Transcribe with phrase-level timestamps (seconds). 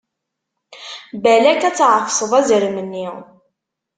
[1.23, 3.07] Balak ad tɛefseḍ azrem-nni!